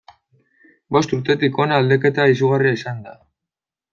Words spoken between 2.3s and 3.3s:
izugarria izan da.